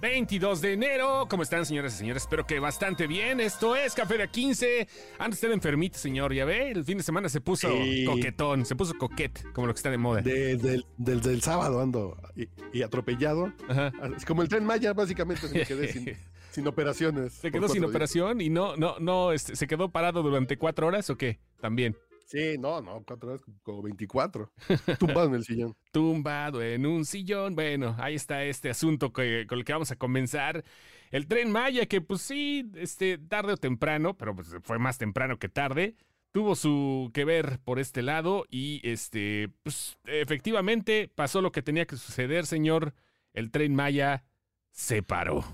22 0.00 0.60
de 0.60 0.72
enero. 0.74 1.26
¿Cómo 1.28 1.42
están, 1.42 1.66
señoras 1.66 1.94
y 1.94 1.98
señores? 1.98 2.22
Espero 2.22 2.46
que 2.46 2.60
bastante 2.60 3.06
bien. 3.08 3.40
Esto 3.40 3.74
es 3.74 3.94
Café 3.94 4.16
de 4.18 4.28
A15. 4.30 4.86
Anda 5.18 5.34
usted 5.34 5.50
enfermito, 5.50 5.98
señor. 5.98 6.32
Ya 6.32 6.44
ve, 6.44 6.70
el 6.70 6.84
fin 6.84 6.98
de 6.98 7.02
semana 7.04 7.28
se 7.28 7.40
puso 7.40 7.68
Sí. 7.68 8.04
coquetón, 8.04 8.64
se 8.64 8.76
puso 8.76 8.94
coquet, 8.96 9.52
como 9.52 9.66
lo 9.66 9.74
que 9.74 9.78
está 9.78 9.90
de 9.90 9.98
moda. 9.98 10.20
Desde 10.22 10.74
el, 10.74 10.86
desde 10.96 11.32
el 11.32 11.42
sábado 11.42 11.80
ando 11.80 12.16
y, 12.36 12.48
y 12.72 12.82
atropellado. 12.82 13.52
Ajá. 13.68 13.92
Es 14.16 14.24
como 14.24 14.42
el 14.42 14.48
tren 14.48 14.64
Maya, 14.64 14.92
básicamente, 14.92 15.48
se 15.48 15.58
me 15.58 15.64
quedé 15.66 15.92
sin, 15.92 16.16
sin 16.52 16.66
operaciones. 16.68 17.32
Se 17.32 17.50
quedó 17.50 17.66
sin 17.68 17.80
días. 17.80 17.90
operación 17.90 18.40
y 18.40 18.50
no, 18.50 18.76
no, 18.76 18.96
no, 19.00 19.32
este, 19.32 19.56
se 19.56 19.66
quedó 19.66 19.90
parado 19.90 20.22
durante 20.22 20.58
cuatro 20.58 20.86
horas 20.86 21.10
o 21.10 21.16
qué? 21.16 21.40
También. 21.60 21.96
Sí, 22.30 22.58
no, 22.58 22.82
no, 22.82 23.02
cuatro 23.06 23.30
horas, 23.30 23.40
como 23.62 23.80
24. 23.80 24.52
Tumbado 24.98 25.28
en 25.28 25.34
el 25.36 25.44
sillón. 25.44 25.74
Tumbado 25.92 26.62
en 26.62 26.84
un 26.84 27.06
sillón. 27.06 27.54
Bueno, 27.54 27.96
ahí 27.98 28.16
está 28.16 28.44
este 28.44 28.68
asunto 28.68 29.14
que- 29.14 29.46
con 29.48 29.58
el 29.58 29.64
que 29.64 29.72
vamos 29.72 29.90
a 29.92 29.96
comenzar. 29.96 30.62
El 31.10 31.26
tren 31.26 31.50
Maya, 31.50 31.86
que 31.86 32.02
pues 32.02 32.20
sí, 32.20 32.70
este, 32.74 33.16
tarde 33.16 33.54
o 33.54 33.56
temprano, 33.56 34.14
pero 34.18 34.34
pues 34.34 34.54
fue 34.62 34.78
más 34.78 34.98
temprano 34.98 35.38
que 35.38 35.48
tarde, 35.48 35.96
tuvo 36.30 36.54
su 36.54 37.10
que 37.14 37.24
ver 37.24 37.60
por 37.64 37.78
este 37.78 38.02
lado 38.02 38.44
y 38.50 38.82
este, 38.86 39.48
pues 39.62 39.96
efectivamente 40.04 41.10
pasó 41.14 41.40
lo 41.40 41.50
que 41.50 41.62
tenía 41.62 41.86
que 41.86 41.96
suceder, 41.96 42.44
señor. 42.44 42.92
El 43.32 43.50
tren 43.50 43.74
Maya 43.74 44.26
se 44.70 45.02
paró. 45.02 45.44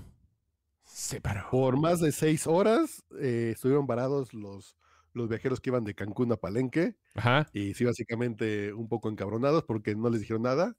Se 0.83 1.21
paró. 1.21 1.47
Por 1.51 1.77
más 1.79 2.01
de 2.01 2.11
seis 2.11 2.47
horas 2.47 3.01
eh, 3.21 3.51
estuvieron 3.55 3.87
varados 3.87 4.33
los, 4.33 4.75
los 5.15 5.27
viajeros 5.29 5.59
que 5.59 5.69
iban 5.71 5.83
de 5.83 5.95
Cancún 5.95 6.31
a 6.31 6.37
Palenque. 6.37 6.95
Ajá. 7.15 7.47
Y 7.53 7.73
sí, 7.73 7.83
básicamente 7.85 8.73
un 8.73 8.87
poco 8.87 9.09
encabronados 9.09 9.63
porque 9.63 9.95
no 9.95 10.09
les 10.09 10.19
dijeron 10.21 10.43
nada. 10.43 10.75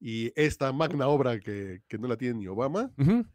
Y 0.00 0.32
esta 0.40 0.72
magna 0.72 1.08
obra 1.08 1.40
que, 1.40 1.82
que 1.88 1.98
no 1.98 2.06
la 2.08 2.16
tiene 2.16 2.38
ni 2.40 2.46
Obama, 2.46 2.92
Ujú. 2.98 3.26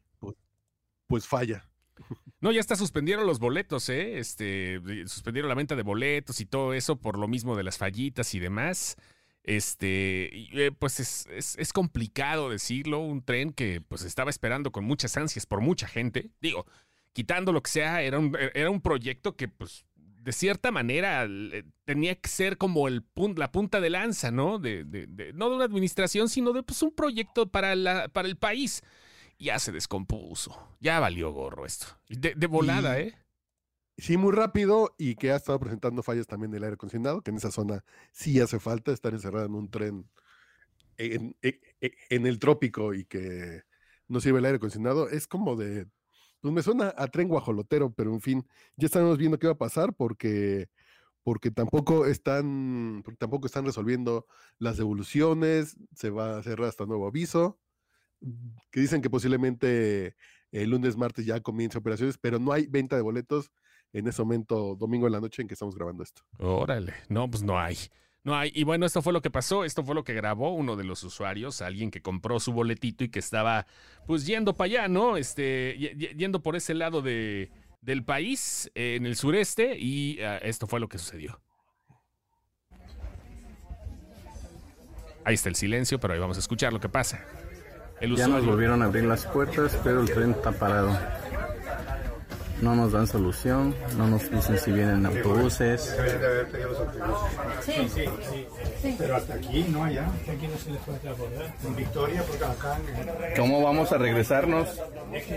pues 1.08 1.28
falla. 1.28 1.68
No, 2.42 2.52
ya 2.52 2.60
hasta 2.60 2.76
suspendieron 2.76 3.26
los 3.26 3.40
boletos, 3.40 3.88
¿eh? 3.88 4.18
Este, 4.20 4.82
suspendieron 5.08 5.48
la 5.48 5.56
venta 5.56 5.78
de 5.78 5.84
boletos 5.84 6.42
y 6.42 6.46
todo 6.46 6.74
eso 6.74 6.98
por 7.00 7.18
lo 7.18 7.30
mismo 7.30 7.56
de 7.56 7.64
las 7.64 7.78
fallitas 7.78 8.34
y 8.36 8.40
demás. 8.40 8.98
Este, 9.44 10.66
eh, 10.66 10.72
pues 10.78 11.00
es, 11.00 11.26
es- 11.28 11.56
es 11.58 11.72
complicado 11.72 12.50
decirlo, 12.50 13.00
un 13.00 13.24
tren 13.24 13.52
que 13.54 13.80
pues 13.80 14.04
estaba 14.04 14.30
esperando 14.30 14.72
con 14.74 14.84
muchas 14.84 15.16
ansias 15.16 15.46
por 15.46 15.62
mucha 15.62 15.88
gente. 15.88 16.32
Digo, 16.42 16.66
quitando 17.14 17.54
lo 17.54 17.62
que 17.64 17.72
sea, 17.72 18.02
era 18.02 18.20
un, 18.20 18.36
era 18.54 18.70
un 18.70 18.82
proyecto 18.82 19.38
que 19.38 19.48
pues 19.48 19.86
de 20.24 20.32
cierta 20.32 20.72
manera 20.72 21.28
tenía 21.86 22.16
que 22.16 22.30
ser 22.30 22.58
como 22.58 22.88
el 22.88 23.04
pun- 23.04 23.38
la 23.38 23.52
punta 23.52 23.82
de 23.82 23.90
lanza, 23.90 24.32
¿no? 24.32 24.60
De, 24.60 24.84
de- 24.86 25.08
de- 25.08 25.34
no 25.34 25.50
de 25.50 25.56
una 25.56 25.66
administración, 25.66 26.30
sino 26.30 26.54
de 26.54 26.64
pues, 26.64 26.82
un 26.82 26.92
proyecto 26.96 27.52
para, 27.52 27.76
la, 27.76 28.08
para 28.10 28.28
el 28.28 28.38
país. 28.38 28.82
Ya 29.40 29.60
se 29.60 29.72
descompuso, 29.74 30.78
ya 30.80 31.00
valió 31.00 31.32
gorro 31.34 31.66
esto. 31.66 31.88
De, 32.10 32.34
de 32.36 32.48
volada, 32.48 33.00
Y- 33.00 33.08
¿eh? 33.10 33.16
Sí, 33.98 34.18
muy 34.18 34.32
rápido 34.34 34.96
y 34.98 35.16
que 35.16 35.32
ha 35.32 35.36
estado 35.36 35.60
presentando 35.60 36.02
fallas 36.02 36.26
también 36.26 36.52
del 36.52 36.64
aire 36.64 36.74
acondicionado, 36.76 37.22
que 37.22 37.30
en 37.32 37.38
esa 37.38 37.52
zona 37.52 37.84
sí 38.12 38.40
hace 38.40 38.60
falta 38.60 38.92
estar 38.92 39.14
encerrado 39.14 39.46
en 39.46 39.54
un 39.56 39.70
tren 39.70 40.10
en, 40.98 41.36
en- 41.42 41.60
en- 41.82 41.94
en 42.10 42.26
el 42.28 42.40
trópico 42.40 42.94
y 42.94 43.06
que 43.06 43.64
no 44.08 44.20
sirve 44.22 44.40
el 44.40 44.46
aire 44.46 44.58
acondicionado. 44.58 45.10
Es 45.10 45.28
como 45.28 45.56
de, 45.56 45.88
pues 46.44 46.54
me 46.54 46.62
suena 46.62 46.94
a 46.98 47.08
tren 47.08 47.30
guajolotero, 47.30 47.94
pero 47.94 48.14
en 48.14 48.20
fin, 48.20 48.46
ya 48.76 48.88
estamos 48.88 49.18
viendo 49.18 49.40
qué 49.40 49.48
va 49.48 49.54
a 49.54 49.58
pasar 49.58 49.96
porque 49.96 50.68
porque 51.24 51.52
tampoco 51.52 52.06
están 52.06 53.02
porque 53.06 53.16
tampoco 53.16 53.48
están 53.48 53.66
resolviendo 53.66 54.28
las 54.60 54.76
devoluciones, 54.76 55.78
se 55.96 56.10
va 56.10 56.38
a 56.38 56.44
cerrar 56.44 56.68
hasta 56.68 56.86
nuevo 56.86 57.08
aviso, 57.08 57.62
que 58.72 58.82
dicen 58.82 59.02
que 59.02 59.10
posiblemente 59.10 60.18
el 60.52 60.70
lunes, 60.70 60.98
martes 60.98 61.26
ya 61.26 61.40
comience 61.40 61.78
operaciones, 61.78 62.18
pero 62.18 62.40
no 62.40 62.52
hay 62.52 62.68
venta 62.68 62.98
de 62.98 63.04
boletos 63.04 63.50
en 63.94 64.10
ese 64.10 64.22
momento, 64.22 64.76
domingo 64.76 65.08
en 65.08 65.14
la 65.14 65.22
noche 65.22 65.44
en 65.44 65.48
que 65.48 65.54
estamos 65.54 65.76
grabando 65.76 66.04
esto. 66.04 66.24
Órale, 66.40 66.94
no, 67.08 67.32
pues 67.32 67.42
no 67.42 67.58
hay. 67.58 67.78
No 68.24 68.36
hay. 68.36 68.52
Y 68.56 68.64
bueno, 68.64 68.86
esto 68.86 69.02
fue 69.02 69.12
lo 69.12 69.22
que 69.22 69.30
pasó, 69.30 69.66
esto 69.66 69.84
fue 69.84 69.96
lo 69.96 70.04
que 70.04 70.14
grabó 70.14 70.54
uno 70.54 70.78
de 70.78 70.86
los 70.86 71.04
usuarios, 71.04 71.62
alguien 71.62 71.92
que 71.92 72.02
compró 72.02 72.40
su 72.40 72.54
boletito 72.54 73.04
y 73.04 73.10
que 73.10 73.20
estaba 73.20 73.68
pues 74.08 74.26
yendo 74.26 74.56
para 74.56 74.66
allá, 74.66 74.88
¿no? 74.88 75.18
Este, 75.18 75.76
yendo 76.16 76.42
por 76.42 76.56
ese 76.56 76.74
lado 76.74 77.02
de, 77.02 77.52
del 77.82 78.04
país, 78.04 78.72
eh, 78.76 78.96
en 78.96 79.06
el 79.06 79.18
sureste, 79.18 79.78
y 79.78 80.22
ah, 80.22 80.38
esto 80.38 80.68
fue 80.68 80.80
lo 80.80 80.88
que 80.88 80.98
sucedió. 80.98 81.42
Ahí 85.26 85.36
está 85.36 85.50
el 85.50 85.56
silencio, 85.56 86.00
pero 86.00 86.14
ahí 86.14 86.20
vamos 86.20 86.38
a 86.38 86.40
escuchar 86.40 86.74
lo 86.74 86.80
que 86.80 86.90
pasa. 86.90 87.26
El 88.02 88.16
Ya 88.16 88.28
nos 88.28 88.46
volvieron 88.46 88.82
a 88.82 88.86
abrir 88.86 89.04
las 89.06 89.26
puertas, 89.26 89.80
pero 89.84 90.02
el 90.02 90.12
tren 90.12 90.32
está 90.32 90.52
parado. 90.52 90.98
No 92.64 92.76
nos 92.78 92.94
dan 92.94 93.06
solución, 93.08 93.76
no 93.98 94.08
nos 94.08 94.32
dicen 94.32 94.58
si 94.58 94.72
vienen 94.72 95.06
autobuses. 95.06 95.94
Sí, 97.62 97.74
sí, 97.94 98.06
sí. 98.82 98.96
Pero 98.98 99.18
hasta 99.18 99.34
aquí, 99.34 99.66
no 99.70 99.84
allá. 99.84 100.06
Aquí 100.34 100.48
no 100.48 100.58
se 100.58 100.72
les 100.72 100.80
puede 100.84 101.10
abordar. 101.10 101.54
En 101.66 101.76
Victoria, 101.76 102.24
porque 102.24 102.46
acá 102.46 102.78
en- 102.78 103.36
¿Cómo 103.36 103.62
vamos 103.62 103.92
a 103.92 103.98
regresarnos? 103.98 104.70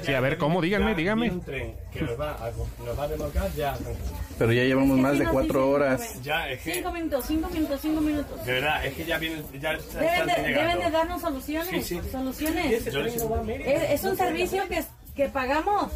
Sí, 0.04 0.14
a 0.14 0.20
ver, 0.20 0.38
¿cómo? 0.38 0.62
Díganme, 0.62 0.94
díganme. 0.94 1.32
que 1.92 2.02
nos 2.02 2.20
va 2.20 2.30
a, 2.36 3.06
remolcar 3.08 3.52
ya. 3.54 3.76
Pero 4.38 4.52
ya 4.52 4.62
llevamos 4.62 4.96
más 4.98 5.18
de 5.18 5.24
cuatro 5.26 5.68
horas. 5.68 6.22
Ya, 6.22 6.48
es 6.48 6.60
que, 6.60 6.74
Cinco 6.74 6.92
minutos, 6.92 7.24
cinco 7.26 7.48
minutos, 7.50 7.80
cinco 7.82 8.00
minutos. 8.02 8.44
de 8.46 8.52
verdad, 8.52 8.86
es 8.86 8.94
que 8.94 9.04
ya 9.04 9.18
vienen, 9.18 9.44
ya 9.60 9.72
están 9.72 10.00
Deben 10.00 10.26
de, 10.44 10.52
deben 10.60 10.78
de 10.78 10.90
darnos 10.92 11.20
soluciones. 11.20 11.70
Sí, 11.70 12.00
sí. 12.00 12.08
Soluciones. 12.12 12.84
Les- 12.84 13.16
Es, 13.66 13.90
es 13.90 14.04
un 14.04 14.16
servicio 14.16 14.62
que, 14.68 14.84
que 15.16 15.28
pagamos. 15.28 15.90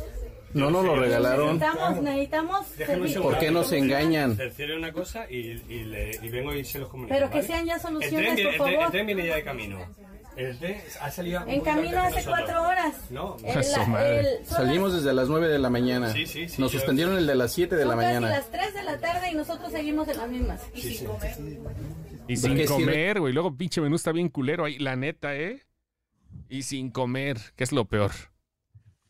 No 0.53 0.71
nos 0.71 0.85
lo 0.85 0.97
regalaron. 0.97 1.59
Necesitamos, 1.59 2.03
necesitamos. 2.03 2.67
¿Por 3.23 3.39
qué 3.39 3.51
nos 3.51 3.73
engañan? 3.73 4.37
Tercero 4.37 4.77
una 4.77 4.93
cosa 4.93 5.31
y, 5.31 5.63
y, 5.69 5.85
le- 5.85 6.19
y 6.23 6.29
vengo 6.29 6.55
y 6.55 6.65
se 6.65 6.79
los 6.81 6.89
comunico. 6.89 7.15
Pero 7.15 7.29
que 7.31 7.37
¿vale? 7.37 7.47
sean 7.47 7.67
ya 7.67 7.75
el 7.75 7.81
tren, 7.81 7.93
soluciones, 7.95 8.31
por 8.57 8.69
el, 8.69 8.75
tren, 8.75 8.81
el 8.83 8.91
tren 8.91 9.07
viene 9.07 9.27
ya 9.27 9.37
de 9.37 9.45
camino. 9.45 9.79
El 10.37 10.59
tren 10.59 10.81
ha 11.01 11.11
salido. 11.11 11.43
En 11.47 11.61
camino 11.61 12.01
hace 12.01 12.25
cuatro 12.25 12.63
horas. 12.63 12.95
No, 13.11 13.37
la- 13.43 13.87
madre. 13.87 14.21
el- 14.21 14.47
Salimos 14.47 14.93
desde 14.95 15.13
las 15.13 15.29
nueve 15.29 15.49
de 15.49 15.59
la 15.59 15.71
mañana. 15.71 16.13
Sí, 16.13 16.27
sí, 16.27 16.49
sí, 16.49 16.61
Nos 16.61 16.73
suspendieron 16.73 17.17
el 17.17 17.27
de 17.27 17.35
las 17.37 17.53
siete 17.53 17.77
de 17.77 17.85
las- 17.85 17.97
la 17.97 18.03
casi 18.03 18.15
mañana. 18.15 18.29
las 18.37 18.51
tres 18.51 18.75
de 18.75 18.83
la 18.83 18.99
tarde 18.99 19.31
y 19.31 19.35
nosotros 19.35 19.71
seguimos 19.71 20.09
en 20.09 20.17
las 20.17 20.29
mismas. 20.29 20.61
Sí, 20.75 20.95
sí. 20.95 21.07
Y 22.27 22.35
¿De 22.35 22.37
sin 22.37 22.57
qué 22.57 22.67
sirve? 22.67 22.85
comer, 22.85 23.21
güey. 23.21 23.33
Luego 23.33 23.57
pinche 23.57 23.81
menú 23.81 23.97
está 23.97 24.13
bien 24.13 24.29
culero 24.29 24.65
ahí, 24.65 24.79
la 24.79 24.97
neta, 24.97 25.37
¿eh? 25.37 25.63
Y 26.49 26.63
sin 26.63 26.91
comer, 26.91 27.39
que 27.57 27.65
es 27.65 27.73
lo 27.73 27.85
peor. 27.87 28.13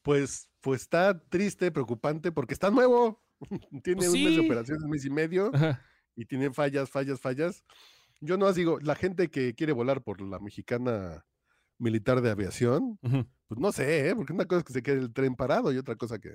Pues, 0.03 0.49
pues 0.61 0.83
está 0.83 1.19
triste, 1.29 1.71
preocupante, 1.71 2.33
porque 2.33 2.55
está 2.55 2.71
nuevo. 2.71 3.23
tiene 3.85 3.97
Pues 3.97 4.09
un 4.09 4.25
mes 4.25 4.35
de 4.37 4.41
sí. 4.41 4.47
operaciones, 4.47 4.83
un 4.85 4.91
mes 4.91 5.05
y 5.05 5.11
medio, 5.11 5.51
Ajá. 5.55 5.83
y 6.17 6.25
tiene 6.27 6.53
fallas, 6.53 6.91
fallas, 6.91 7.21
fallas. 7.21 7.65
Yo 8.21 8.37
no 8.37 8.53
digo, 8.53 8.79
la 8.81 8.95
gente 8.95 9.31
que 9.31 9.55
quiere 9.55 9.73
volar 9.73 10.03
por 10.03 10.21
la 10.21 10.39
mexicana 10.39 11.25
militar 11.79 12.21
de 12.21 12.31
aviación, 12.31 12.99
Ujú. 13.03 13.27
pues 13.49 13.59
no 13.61 13.73
sé, 13.73 14.09
¿eh? 14.11 14.15
porque 14.15 14.35
una 14.35 14.45
cosa 14.45 14.59
es 14.59 14.65
que 14.65 14.73
se 14.75 14.83
quede 14.83 14.99
el 15.01 15.13
tren 15.13 15.35
parado 15.37 15.73
y 15.73 15.79
otra 15.79 15.97
cosa 15.97 16.19
que 16.19 16.35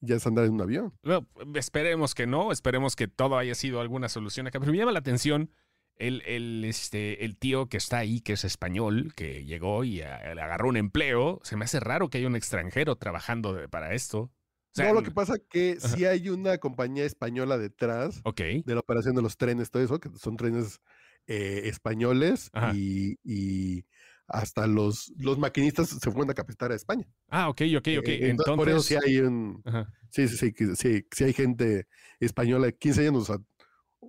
ya 0.00 0.14
es 0.14 0.26
andar 0.26 0.44
en 0.44 0.52
un 0.54 0.60
avión. 0.60 0.94
No, 1.02 1.26
esperemos 1.54 2.14
que 2.14 2.26
no, 2.28 2.52
esperemos 2.52 2.94
que 2.94 3.08
todo 3.08 3.36
haya 3.36 3.56
sido 3.56 3.80
alguna 3.80 4.08
solución 4.08 4.46
acá. 4.46 4.60
Pero 4.60 4.70
me 4.70 4.78
llama 4.78 4.92
la 4.92 5.00
atención 5.00 5.50
el, 5.98 6.22
el, 6.26 6.64
este, 6.64 7.24
el 7.24 7.36
tío 7.36 7.68
que 7.68 7.76
está 7.76 7.98
ahí, 7.98 8.20
que 8.20 8.34
es 8.34 8.44
español, 8.44 9.12
que 9.16 9.44
llegó 9.44 9.84
y 9.84 10.00
a- 10.02 10.34
le 10.34 10.40
agarró 10.40 10.68
un 10.68 10.76
empleo. 10.76 11.40
Se 11.42 11.56
me 11.56 11.64
hace 11.64 11.80
raro 11.80 12.08
que 12.10 12.18
haya 12.18 12.26
un 12.26 12.36
extranjero 12.36 12.96
trabajando 12.96 13.52
de- 13.54 13.68
para 13.68 13.94
esto. 13.94 14.20
O 14.20 14.30
sea, 14.74 14.88
no, 14.88 14.94
lo 14.94 15.02
que 15.02 15.10
pasa 15.10 15.38
que 15.50 15.76
Ajá. 15.82 15.88
sí 15.96 16.04
hay 16.04 16.28
una 16.28 16.58
compañía 16.58 17.04
española 17.04 17.58
detrás 17.58 18.20
Ok. 18.24 18.40
de 18.64 18.74
la 18.74 18.80
operación 18.80 19.16
de 19.16 19.22
los 19.22 19.36
trenes, 19.36 19.70
todo 19.70 19.82
eso, 19.82 19.98
que 19.98 20.10
son 20.18 20.36
trenes 20.36 20.80
eh, 21.26 21.62
españoles 21.64 22.50
y, 22.74 23.16
y 23.24 23.84
hasta 24.28 24.66
los, 24.66 25.12
los 25.18 25.38
maquinistas 25.38 25.88
se 25.88 26.10
fueron 26.10 26.30
a 26.30 26.34
capacitar 26.34 26.70
a 26.70 26.74
España. 26.74 27.06
Ah, 27.28 27.48
ok, 27.48 27.62
ok, 27.78 27.88
ok. 27.98 28.08
Eh, 28.08 28.28
Entonces, 28.30 28.56
por 28.56 28.68
eso 28.68 28.80
sí 28.82 28.94
hay 29.02 29.18
un, 29.18 29.62
Ajá. 29.64 29.92
sí, 30.10 30.28
sí, 30.28 30.36
sí, 30.36 30.52
que- 30.52 30.76
sí, 30.76 31.06
sí 31.10 31.24
hay 31.24 31.32
gente 31.32 31.86
española 32.20 32.66
de 32.66 32.76
15 32.76 33.06
años 33.08 33.30
a 33.30 33.38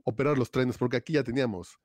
operar 0.04 0.38
los 0.38 0.52
trenes, 0.52 0.78
porque 0.78 0.98
aquí 0.98 1.14
ya 1.14 1.24
teníamos 1.24 1.78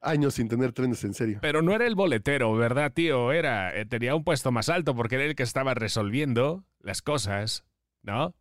años 0.00 0.34
sin 0.34 0.48
tener 0.48 0.72
trenes 0.72 1.02
en 1.04 1.12
serio. 1.14 1.38
Pero 1.42 1.60
no 1.62 1.74
era 1.74 1.86
el 1.86 1.94
boletero, 1.96 2.52
¿verdad, 2.54 2.92
tío? 2.92 3.32
Era, 3.32 3.76
eh, 3.76 3.84
tenía 3.84 4.14
un 4.14 4.22
puesto 4.24 4.52
más 4.52 4.68
alto 4.68 4.94
porque 4.94 5.16
era 5.16 5.24
el 5.24 5.34
que 5.34 5.42
estaba 5.42 5.74
resolviendo 5.74 6.64
las 6.80 7.02
cosas, 7.02 7.64
¿no? 8.02 8.34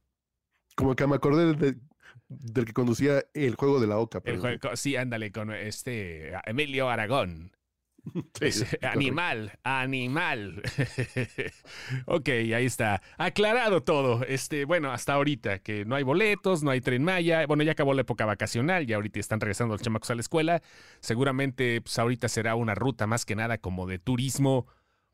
Como 0.75 0.95
que 0.95 1.07
me 1.07 1.15
acordé 1.15 1.55
de- 1.55 1.77
del 2.29 2.65
que 2.65 2.73
conducía 2.73 3.23
el 3.33 3.55
juego 3.55 3.79
de 3.79 3.87
la 3.87 3.97
Oca. 3.97 4.19
El 4.19 4.23
pero- 4.23 4.41
juego, 4.41 4.75
sí, 4.75 4.95
ándale, 4.95 5.31
con 5.31 5.51
este 5.51 6.31
Emilio 6.45 6.89
Aragón. 6.89 7.51
Sí, 8.41 8.63
animal, 8.81 9.57
animal. 9.63 10.61
ok, 12.05 12.29
ahí 12.29 12.65
está. 12.65 13.01
Aclarado 13.17 13.83
todo. 13.83 14.23
Este, 14.25 14.65
bueno, 14.65 14.91
hasta 14.91 15.13
ahorita, 15.13 15.59
que 15.59 15.85
no 15.85 15.95
hay 15.95 16.03
boletos, 16.03 16.63
no 16.63 16.71
hay 16.71 16.81
tren 16.81 17.03
Maya. 17.03 17.45
Bueno, 17.45 17.63
ya 17.63 17.71
acabó 17.71 17.93
la 17.93 18.01
época 18.01 18.25
vacacional, 18.25 18.85
ya 18.85 18.95
ahorita 18.95 19.19
están 19.19 19.39
regresando 19.39 19.73
los 19.73 19.81
chamacos 19.81 20.09
a 20.11 20.15
la 20.15 20.21
escuela. 20.21 20.61
Seguramente, 20.99 21.81
pues 21.81 21.97
ahorita 21.99 22.29
será 22.29 22.55
una 22.55 22.75
ruta 22.75 23.07
más 23.07 23.25
que 23.25 23.35
nada 23.35 23.57
como 23.57 23.87
de 23.87 23.99
turismo. 23.99 24.67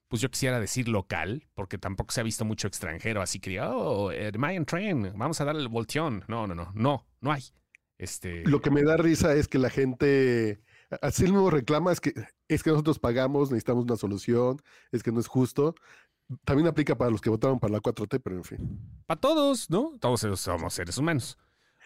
Pues 0.08 0.22
yo 0.22 0.30
quisiera 0.30 0.60
decir 0.60 0.90
local, 0.90 1.48
porque 1.56 1.78
tampoco 1.78 2.12
se 2.12 2.22
ha 2.22 2.24
visto 2.24 2.46
mucho 2.46 2.68
extranjero, 2.68 3.22
así 3.22 3.40
que 3.40 3.60
oh, 3.62 4.12
el 4.12 4.38
Mayan 4.38 4.66
Train, 4.66 5.12
vamos 5.16 5.42
a 5.42 5.46
darle 5.46 5.62
el 5.62 5.70
volteón. 5.70 6.24
No, 6.28 6.46
no, 6.46 6.54
no, 6.54 6.72
no, 6.76 7.08
no 7.20 7.32
hay. 7.32 7.42
Este, 7.98 8.44
Lo 8.46 8.62
que 8.62 8.70
me 8.70 8.84
da 8.84 8.98
risa 8.98 9.34
es 9.34 9.48
que 9.48 9.58
la 9.58 9.70
gente, 9.70 10.62
así 11.02 11.24
mismo 11.24 11.50
reclama, 11.50 11.92
es 11.92 12.02
que, 12.02 12.14
es 12.54 12.64
que 12.64 12.70
nosotros 12.70 13.00
pagamos, 13.00 13.52
necesitamos 13.52 13.86
una 13.86 13.96
solución, 13.96 14.62
es 14.92 15.04
que 15.04 15.12
no 15.12 15.20
es 15.20 15.28
justo. 15.28 15.76
También 16.46 16.68
aplica 16.68 16.98
para 16.98 17.12
los 17.12 17.22
que 17.22 17.30
votaron 17.30 17.60
para 17.60 17.74
la 17.74 17.80
4T, 17.80 18.22
pero 18.24 18.38
en 18.38 18.44
fin. 18.44 18.80
para 19.06 19.20
todos, 19.20 19.70
¿no? 19.70 19.94
Todos 20.00 20.22
somos 20.40 20.74
seres 20.74 20.98
humanos. 20.98 21.38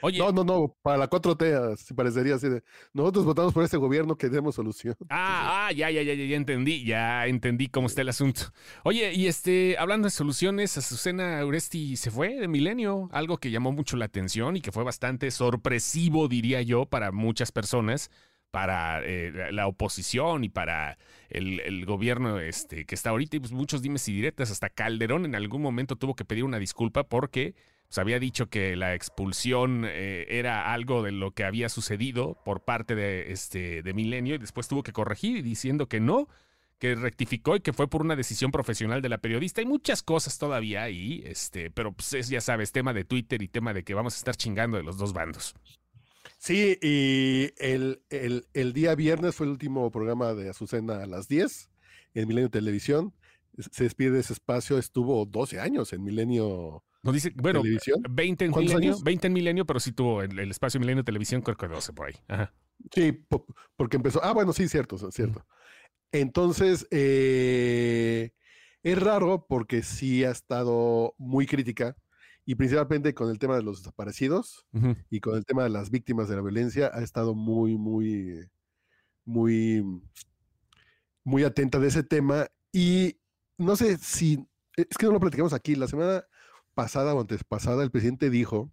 Oye, 0.01 0.19
No, 0.19 0.31
no, 0.31 0.43
no, 0.43 0.75
para 0.81 0.97
la 0.97 1.09
4T 1.09 1.73
así 1.73 1.93
parecería 1.93 2.35
así 2.35 2.47
de, 2.49 2.63
nosotros 2.93 3.25
votamos 3.25 3.53
por 3.53 3.63
este 3.63 3.77
gobierno 3.77 4.15
que 4.15 4.29
demos 4.29 4.55
solución. 4.55 4.95
Ah, 5.09 5.67
ah, 5.67 5.71
ya, 5.71 5.89
ya, 5.89 6.01
ya, 6.01 6.13
ya, 6.13 6.25
ya 6.25 6.35
entendí, 6.35 6.85
ya 6.85 7.25
entendí 7.27 7.67
cómo 7.67 7.87
está 7.87 8.01
el 8.01 8.09
asunto. 8.09 8.41
Oye, 8.83 9.13
y 9.13 9.27
este, 9.27 9.75
hablando 9.79 10.05
de 10.05 10.11
soluciones, 10.11 10.77
Azucena 10.77 11.43
Uresti 11.45 11.95
se 11.95 12.11
fue 12.11 12.35
de 12.35 12.47
Milenio, 12.47 13.09
algo 13.11 13.37
que 13.37 13.51
llamó 13.51 13.71
mucho 13.71 13.97
la 13.97 14.05
atención 14.05 14.55
y 14.55 14.61
que 14.61 14.71
fue 14.71 14.83
bastante 14.83 15.31
sorpresivo, 15.31 16.27
diría 16.27 16.61
yo, 16.61 16.85
para 16.85 17.11
muchas 17.11 17.51
personas, 17.51 18.11
para 18.51 19.01
eh, 19.03 19.51
la- 19.51 19.67
oposición 19.67 20.43
y 20.43 20.49
para 20.49 20.97
el, 21.29 21.85
gobierno 21.85 22.39
este, 22.39 22.85
que 22.85 22.95
está 22.95 23.11
ahorita, 23.11 23.37
y 23.37 23.39
pues 23.39 23.51
muchos 23.51 23.81
dimes 23.81 24.07
y 24.07 24.13
diretas, 24.13 24.51
hasta 24.51 24.69
Calderón 24.69 25.25
en 25.25 25.35
algún 25.35 25.61
momento 25.61 25.95
tuvo 25.95 26.15
que 26.15 26.25
pedir 26.25 26.43
una 26.43 26.59
disculpa 26.59 27.03
porque 27.03 27.55
pues, 27.87 27.97
había 27.97 28.19
dicho 28.19 28.47
que 28.47 28.75
la 28.75 28.95
expulsión 28.95 29.83
eh, 29.85 30.25
era 30.29 30.73
algo 30.73 31.03
de 31.03 31.11
lo 31.11 31.31
que 31.31 31.43
había 31.43 31.69
sucedido 31.69 32.37
por 32.45 32.61
parte 32.61 32.95
de, 32.95 33.31
este, 33.31 33.83
de 33.83 33.93
Milenio 33.93 34.35
y 34.35 34.39
después 34.39 34.67
tuvo 34.67 34.83
que 34.83 34.93
corregir 34.93 35.43
diciendo 35.43 35.87
que 35.87 35.99
no, 35.99 36.27
que 36.79 36.95
rectificó 36.95 37.55
y 37.55 37.61
que 37.61 37.73
fue 37.73 37.87
por 37.89 38.01
una 38.01 38.15
decisión 38.15 38.51
profesional 38.51 39.01
de 39.01 39.09
la 39.09 39.17
periodista. 39.17 39.61
Hay 39.61 39.67
muchas 39.67 40.03
cosas 40.03 40.37
todavía 40.37 40.83
ahí, 40.83 41.23
este, 41.25 41.71
pero 41.71 41.91
pues 41.91 42.13
es, 42.13 42.29
ya 42.29 42.41
sabes, 42.41 42.71
tema 42.71 42.93
de 42.93 43.03
Twitter 43.03 43.41
y 43.41 43.47
tema 43.47 43.73
de 43.73 43.83
que 43.83 43.93
vamos 43.93 44.13
a 44.15 44.17
estar 44.17 44.35
chingando 44.35 44.77
de 44.77 44.83
los 44.83 44.97
dos 44.97 45.13
bandos. 45.13 45.55
Sí, 46.37 46.77
y 46.81 47.49
el, 47.57 48.01
el, 48.09 48.45
el 48.53 48.73
día 48.73 48.95
viernes 48.95 49.35
fue 49.35 49.47
el 49.47 49.51
último 49.53 49.89
programa 49.91 50.33
de 50.33 50.49
Azucena 50.49 51.01
a 51.03 51.07
las 51.07 51.27
10 51.27 51.69
en 52.13 52.27
Milenio 52.27 52.49
Televisión. 52.49 53.13
Se 53.71 53.83
despide 53.85 54.11
de 54.11 54.19
ese 54.19 54.33
espacio, 54.33 54.77
estuvo 54.77 55.25
12 55.25 55.59
años 55.59 55.91
en 55.93 56.03
Milenio 56.03 56.83
Nos 57.01 57.13
dice, 57.15 57.31
bueno, 57.35 57.61
Televisión. 57.61 58.01
20 58.07 58.45
en 58.45 58.51
¿Cuántos 58.51 58.73
milenio, 58.75 58.91
años? 58.93 59.03
20 59.03 59.27
en 59.27 59.33
milenio, 59.33 59.65
pero 59.65 59.79
sí 59.79 59.91
tuvo 59.91 60.21
el, 60.21 60.37
el 60.37 60.51
espacio 60.51 60.79
milenio 60.79 61.03
televisión, 61.03 61.41
creo 61.41 61.57
que 61.57 61.67
12 61.67 61.91
por 61.93 62.07
ahí. 62.07 62.13
Ajá. 62.27 62.53
Sí, 62.93 63.11
po- 63.13 63.47
porque 63.75 63.97
empezó. 63.97 64.23
Ah, 64.23 64.33
bueno, 64.33 64.53
sí, 64.53 64.67
cierto, 64.67 64.97
cierto. 65.11 65.43
Entonces, 66.11 66.87
eh, 66.91 68.31
es 68.83 68.99
raro 69.01 69.45
porque 69.49 69.81
sí 69.81 70.23
ha 70.23 70.31
estado 70.31 71.15
muy 71.17 71.47
crítica 71.47 71.95
y 72.47 72.55
principalmente 72.55 73.13
con 73.13 73.29
el 73.29 73.39
tema 73.39 73.57
de 73.57 73.61
los 73.61 73.79
desaparecidos 73.79 74.65
y 75.09 75.19
con 75.19 75.35
el 75.35 75.45
tema 75.45 75.63
de 75.63 75.69
las 75.69 75.91
víctimas 75.91 76.29
de 76.29 76.37
la 76.37 76.41
violencia 76.41 76.89
ha 76.93 77.03
estado 77.03 77.35
muy, 77.35 77.77
muy, 77.77 78.47
muy, 79.25 79.83
muy 81.25 81.43
atenta 81.43 81.77
de 81.77 81.89
ese 81.89 82.03
tema 82.03 82.47
y 82.71 83.17
no 83.57 83.75
sé 83.75 83.97
si, 83.97 84.47
es 84.77 84.97
que 84.97 85.07
no 85.07 85.11
lo 85.11 85.19
platicamos 85.19 85.51
aquí, 85.51 85.75
la 85.75 85.89
semana 85.89 86.23
pasada 86.73 87.13
o 87.13 87.19
antes 87.19 87.43
pasada 87.43 87.83
el 87.83 87.91
presidente 87.91 88.29
dijo 88.29 88.71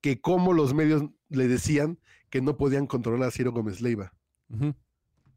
que 0.00 0.22
como 0.22 0.54
los 0.54 0.72
medios 0.72 1.10
le 1.28 1.46
decían 1.46 1.98
que 2.30 2.40
no 2.40 2.56
podían 2.56 2.86
controlar 2.86 3.28
a 3.28 3.32
Ciro 3.32 3.52
Gómez 3.52 3.82
Leiva. 3.82 4.14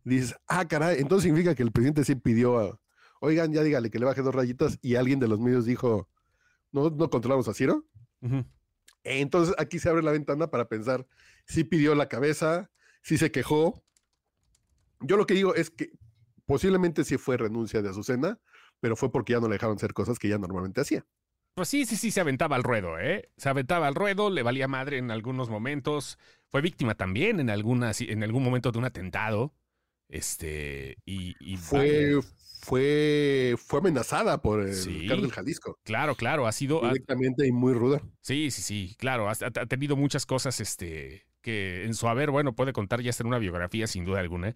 Dices, 0.05 0.35
ah, 0.47 0.65
caray, 0.69 1.01
entonces 1.01 1.23
significa 1.23 1.53
que 1.53 1.63
el 1.63 1.73
presidente 1.73 2.05
sí 2.05 2.15
pidió, 2.15 2.59
a, 2.59 2.79
oigan, 3.19 3.51
ya 3.51 3.61
dígale 3.61 3.91
que 3.91 3.99
le 3.99 4.05
baje 4.05 4.21
dos 4.21 4.33
rayitas 4.33 4.79
y 4.81 4.95
alguien 4.95 5.19
de 5.19 5.27
los 5.27 5.41
medios 5.41 5.65
dijo, 5.65 6.07
no, 6.73 6.89
no 6.89 7.09
controlamos 7.09 7.47
a 7.47 7.53
Ciro. 7.53 7.85
Entonces 9.03 9.55
aquí 9.57 9.79
se 9.79 9.89
abre 9.89 10.03
la 10.03 10.11
ventana 10.11 10.47
para 10.47 10.67
pensar 10.67 11.07
si 11.45 11.63
pidió 11.63 11.95
la 11.95 12.09
cabeza, 12.09 12.69
si 13.01 13.17
se 13.17 13.31
quejó. 13.31 13.83
Yo 14.99 15.15
lo 15.15 15.25
que 15.25 15.33
digo 15.33 15.55
es 15.55 15.69
que 15.69 15.91
posiblemente 16.45 17.03
sí 17.03 17.17
fue 17.17 17.37
renuncia 17.37 17.81
de 17.81 17.89
Azucena, 17.89 18.39
pero 18.79 18.95
fue 18.95 19.11
porque 19.11 19.33
ya 19.33 19.39
no 19.39 19.47
le 19.47 19.55
dejaron 19.55 19.77
hacer 19.77 19.93
cosas 19.93 20.19
que 20.19 20.27
ya 20.27 20.37
normalmente 20.37 20.81
hacía. 20.81 21.05
Pues 21.53 21.69
sí, 21.69 21.85
sí, 21.85 21.95
sí, 21.95 22.09
se 22.09 22.19
aventaba 22.19 22.55
al 22.55 22.63
ruedo, 22.63 22.97
¿eh? 22.97 23.29
Se 23.37 23.47
aventaba 23.47 23.87
al 23.87 23.93
ruedo, 23.93 24.31
le 24.31 24.41
valía 24.41 24.67
madre 24.67 24.97
en 24.97 25.11
algunos 25.11 25.49
momentos. 25.49 26.17
Fue 26.49 26.61
víctima 26.61 26.95
también 26.95 27.39
en, 27.39 27.49
algunas, 27.49 28.01
en 28.01 28.23
algún 28.23 28.43
momento 28.43 28.71
de 28.71 28.79
un 28.79 28.85
atentado. 28.85 29.53
Este, 30.09 30.97
y, 31.05 31.35
y 31.39 31.57
Fue, 31.57 32.19
fue, 32.61 33.55
fue 33.57 33.79
amenazada 33.79 34.41
por 34.41 34.61
el 34.61 34.73
Sí. 34.75 35.07
cártel 35.07 35.31
Jalisco, 35.31 35.79
claro, 35.83 36.15
claro, 36.15 36.47
ha 36.47 36.51
sido, 36.51 36.83
ha- 36.85 36.89
directamente 36.89 37.47
y 37.47 37.51
muy 37.51 37.73
ruda. 37.73 38.01
Sí, 38.21 38.51
sí, 38.51 38.61
sí, 38.61 38.95
claro. 38.99 39.27
Ha, 39.29 39.31
ha- 39.33 39.65
tenido 39.65 39.95
muchas 39.95 40.25
cosas 40.25 40.59
este, 40.59 41.25
que 41.41 41.83
en 41.85 41.93
su 41.93 42.07
haber, 42.07 42.31
bueno, 42.31 42.53
puede 42.53 42.73
contar 42.73 43.01
ya 43.01 43.09
hasta 43.09 43.23
en 43.23 43.27
una 43.27 43.39
biografía, 43.39 43.87
sin 43.87 44.05
duda 44.05 44.19
alguna. 44.19 44.55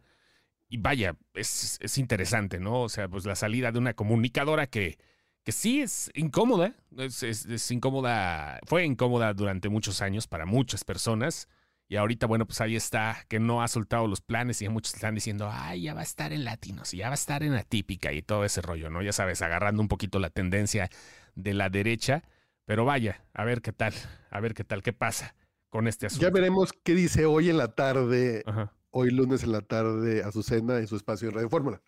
Y 0.70 0.78
vaya, 0.78 1.16
es, 1.34 1.78
es 1.82 1.98
interesante, 1.98 2.60
¿no? 2.60 2.82
O 2.84 2.90
sea, 2.90 3.08
pues 3.08 3.26
la 3.26 3.36
salida 3.36 3.72
de 3.72 3.80
una 3.80 3.94
comunicadora 3.94 4.68
que, 4.68 4.98
que 5.44 5.52
sí 5.54 5.82
es 5.82 6.12
incómoda, 6.14 6.76
es, 6.98 7.24
es- 7.24 7.46
es 7.46 7.72
incómoda, 7.72 8.60
fue 8.68 8.86
incómoda 8.86 9.34
durante 9.34 9.70
muchos 9.70 10.02
años 10.02 10.28
para 10.28 10.46
muchas 10.46 10.84
personas. 10.84 11.48
Y 11.90 11.96
ahorita, 11.96 12.28
bueno, 12.28 12.46
pues 12.46 12.60
ahí 12.60 12.76
está, 12.76 13.26
que 13.30 13.40
no 13.40 13.62
ha 13.64 13.68
soltado 13.70 14.08
los 14.08 14.20
planes 14.20 14.62
y 14.62 14.68
muchos 14.68 14.94
están 14.94 15.16
diciendo, 15.16 15.50
ay, 15.52 15.84
ya 15.84 15.94
va 15.94 16.02
a 16.02 16.04
estar 16.04 16.34
en 16.34 16.44
latinos 16.44 16.94
y 16.94 16.98
ya 16.98 17.08
va 17.08 17.14
a 17.14 17.16
estar 17.16 17.44
en 17.44 17.54
atípica 17.54 18.12
y 18.12 18.22
todo 18.22 18.44
ese 18.44 18.62
rollo, 18.62 18.90
¿no? 18.90 19.02
Ya 19.02 19.14
sabes, 19.14 19.42
agarrando 19.42 19.82
un 19.82 19.88
poquito 19.88 20.20
la 20.20 20.30
tendencia 20.30 20.90
de 21.36 21.54
la 21.54 21.70
derecha. 21.70 22.24
Pero 22.66 22.84
vaya, 22.84 23.24
a 23.34 23.46
ver 23.46 23.62
qué 23.62 23.72
tal, 23.72 23.94
a 24.30 24.42
ver 24.42 24.54
qué 24.54 24.66
tal, 24.66 24.84
qué 24.84 24.92
pasa 24.92 25.36
con 25.70 25.88
este 25.88 26.08
asunto. 26.08 26.26
Ya 26.26 26.30
veremos 26.32 26.74
qué 26.84 26.94
dice 26.94 27.26
hoy 27.26 27.50
en 27.50 27.56
la 27.56 27.70
tarde, 27.74 28.44
Ajá. 28.46 28.74
hoy 28.90 29.12
lunes 29.12 29.44
en 29.44 29.54
la 29.54 29.62
tarde, 29.62 30.22
Azucena 30.24 30.80
en 30.80 30.88
su 30.88 30.98
espacio 30.98 31.30
en 31.30 31.36
Radio 31.36 31.50
Fórmula. 31.50 31.82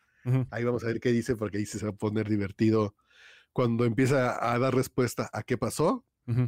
Ahí 0.52 0.64
vamos 0.64 0.84
a 0.84 0.88
ver 0.88 1.00
qué 1.02 1.12
dice, 1.12 1.36
porque 1.36 1.58
ahí 1.58 1.66
se 1.66 1.84
va 1.84 1.90
a 1.92 1.96
poner 1.96 2.30
divertido 2.30 2.96
cuando 3.52 3.84
empieza 3.84 4.54
a 4.54 4.58
dar 4.60 4.74
respuesta 4.76 5.30
a 5.34 5.44
qué 5.44 5.58
pasó. 5.58 6.06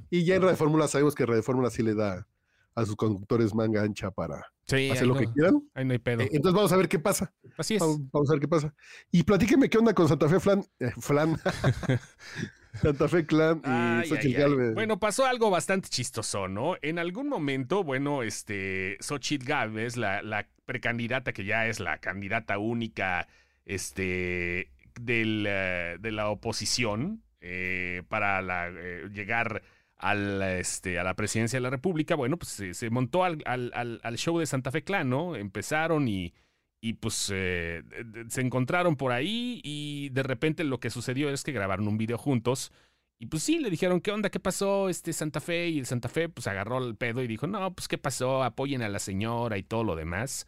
Y 0.10 0.24
ya 0.24 0.36
en 0.36 0.44
Radio 0.44 0.56
Fórmula 0.56 0.88
sabemos 0.88 1.16
que 1.16 1.26
Radio 1.26 1.44
Fórmula 1.44 1.70
sí 1.70 1.84
le 1.84 1.96
da 1.96 2.28
a 2.76 2.86
sus 2.86 2.96
conductores 2.96 3.54
manga 3.54 3.82
ancha 3.84 4.12
para 4.12 4.46
Sí, 4.66 4.90
hacer 4.90 5.08
lo 5.08 5.16
no, 5.16 5.20
que 5.20 5.28
quieran. 5.32 5.62
ahí 5.74 5.84
no 5.86 5.92
hay 5.94 6.00
pedo. 6.00 6.22
Eh, 6.22 6.30
Entonces 6.32 6.56
vamos 6.56 6.72
a 6.72 6.78
ver 6.78 6.88
qué 6.88 7.00
pasa. 7.00 7.34
Así 7.58 7.76
es. 7.76 7.82
Vamos, 7.82 8.00
vamos 8.12 8.30
a 8.30 8.34
ver 8.34 8.40
qué 8.42 8.48
pasa. 8.48 8.74
Y 9.12 9.24
platíqueme 9.24 9.70
qué 9.70 9.78
onda 9.78 9.94
con 9.94 10.08
Santa 10.08 10.30
Fe 10.30 10.40
Flan. 10.40 10.64
eh, 10.80 10.92
Flan. 11.00 11.38
Santa 12.82 13.08
Fe 13.10 13.26
Clan 13.26 13.58
y 13.58 13.62
Ay, 13.70 14.08
Xochitl 14.08 14.28
ay, 14.28 14.34
ay. 14.36 14.42
Gálvez. 14.42 14.74
Bueno, 14.74 15.00
pasó 15.00 15.26
algo 15.26 15.50
bastante 15.50 15.90
chistoso, 15.90 16.48
¿no? 16.48 16.76
En 16.82 17.00
algún 17.00 17.28
momento, 17.28 17.84
bueno, 17.84 18.24
este, 18.24 18.96
Xochitl 19.02 19.46
Gálvez, 19.46 19.98
la, 19.98 20.22
la 20.22 20.48
precandidata 20.66 21.34
que 21.34 21.44
ya 21.44 21.68
es 21.68 21.82
la 21.82 21.98
candidata 21.98 22.58
única, 22.60 23.28
este, 23.66 24.72
del, 25.00 25.46
eh, 25.50 25.98
de 26.00 26.12
la 26.12 26.30
oposición 26.30 27.24
eh, 27.42 28.04
para 28.08 28.42
la, 28.42 28.70
eh, 28.70 29.10
llegar 29.12 29.64
al, 30.02 30.42
este, 30.42 31.00
a 31.00 31.04
la 31.04 31.16
presidencia 31.16 31.58
de 31.58 31.62
la 31.62 31.70
República, 31.70 32.16
bueno, 32.16 32.38
pues 32.38 32.50
se, 32.52 32.74
se 32.74 32.90
montó 32.90 33.24
al, 33.24 33.42
al- 33.46 33.72
al- 34.04 34.18
show 34.18 34.40
de 34.40 34.46
Santa 34.48 34.72
Fe 34.72 34.84
Clan, 34.84 35.10
¿no? 35.10 35.36
Empezaron 35.36 36.08
y, 36.08 36.34
y 36.82 36.94
pues 36.94 37.30
eh, 37.34 37.84
se 38.30 38.42
encontraron 38.42 38.96
por 38.96 39.12
ahí 39.12 39.62
y 39.64 40.10
de 40.10 40.24
repente 40.24 40.64
lo 40.64 40.80
que 40.80 40.90
sucedió 40.90 41.30
es 41.30 41.44
que 41.44 41.52
grabaron 41.52 41.88
un 41.88 41.98
video 41.98 42.18
juntos 42.18 42.72
y 43.20 43.28
pues 43.28 43.44
sí, 43.44 43.60
le 43.60 43.70
dijeron, 43.70 44.02
¿qué 44.02 44.12
onda? 44.12 44.32
¿Qué 44.32 44.40
pasó 44.40 44.90
este 44.90 45.14
Santa 45.14 45.40
Fe? 45.42 45.70
Y 45.70 45.78
el 45.80 45.86
Santa 45.86 46.10
Fe 46.10 46.28
pues 46.30 46.48
agarró 46.48 46.80
el 46.84 46.96
pedo 46.96 47.22
y 47.22 47.28
dijo, 47.28 47.46
no, 47.48 47.74
pues 47.76 47.88
¿qué 47.88 48.00
pasó? 48.00 48.44
Apoyen 48.44 48.82
a 48.82 48.90
la 48.90 48.98
señora 49.00 49.58
y 49.60 49.64
todo 49.64 49.84
lo 49.84 49.96
demás. 49.96 50.48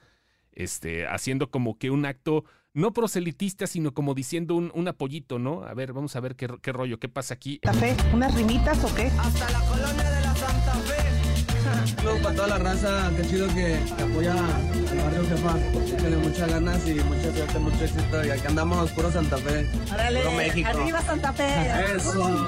Este, 0.51 1.05
haciendo 1.07 1.51
como 1.51 1.77
que 1.77 1.91
un 1.91 2.05
acto 2.05 2.45
no 2.73 2.91
proselitista, 2.93 3.67
sino 3.67 3.93
como 3.93 4.13
diciendo 4.13 4.55
un, 4.55 4.71
un 4.73 4.87
apoyito, 4.87 5.37
¿no? 5.39 5.63
A 5.63 5.73
ver, 5.73 5.93
vamos 5.93 6.15
a 6.15 6.19
ver 6.19 6.35
qué, 6.35 6.47
qué 6.61 6.71
rollo, 6.71 6.99
qué 6.99 7.07
pasa 7.09 7.35
aquí. 7.35 7.59
Café, 7.59 7.95
¿unas 8.13 8.33
rimitas 8.35 8.83
o 8.83 8.93
qué? 8.95 9.11
Hasta 9.19 9.49
la 9.51 9.59
colonia 9.67 10.09
de 10.11 10.21
la 10.21 10.35
Santa 10.35 10.73
Fe. 10.73 11.93
Saludos 11.95 12.19
para 12.21 12.35
toda 12.35 12.47
la 12.47 12.57
raza, 12.57 13.11
qué 13.15 13.21
chido 13.27 13.47
que, 13.49 13.79
que 13.95 14.03
apoya 14.03 14.33
al 14.33 14.97
barrio 14.97 15.23
jefa. 15.27 15.57
Tiene 15.97 16.17
muchas 16.17 16.49
ganas 16.49 16.87
y 16.87 16.93
mucha 16.95 17.31
suerte, 17.33 17.59
mucho 17.59 17.83
éxito. 17.83 18.25
Y 18.25 18.29
aquí 18.31 18.47
andamos, 18.47 18.91
puro 18.91 19.11
Santa 19.11 19.37
Fe. 19.37 19.65
Puro 19.87 20.31
México. 20.35 20.69
Arriba 20.69 21.01
Santa 21.01 21.33
Fe. 21.33 21.95
Eso. 21.95 22.47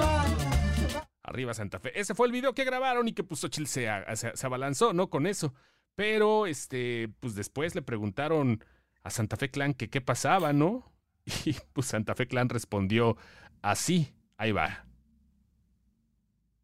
Arriba 1.22 1.54
Santa 1.54 1.78
Fe. 1.78 1.98
Ese 1.98 2.14
fue 2.14 2.26
el 2.26 2.32
video 2.32 2.52
que 2.54 2.64
grabaron 2.64 3.08
y 3.08 3.12
que 3.12 3.24
pues 3.24 3.40
Xochitl 3.40 3.66
se, 3.66 3.88
a- 3.88 4.14
se, 4.16 4.36
se 4.36 4.46
abalanzó, 4.46 4.92
¿no? 4.92 5.08
Con 5.08 5.26
eso. 5.26 5.54
Pero, 5.94 6.46
este, 6.46 7.08
pues 7.20 7.34
después 7.34 7.74
le 7.74 7.82
preguntaron 7.82 8.62
a 9.06 9.10
Santa 9.10 9.36
Fe 9.36 9.50
Clan 9.50 9.72
que 9.72 9.88
qué 9.88 10.00
pasaba, 10.00 10.52
¿no? 10.52 10.92
Y 11.44 11.54
pues 11.72 11.86
Santa 11.86 12.14
Fe 12.16 12.26
Clan 12.26 12.48
respondió 12.48 13.16
así. 13.62 14.12
Ahí 14.36 14.50
va. 14.50 14.84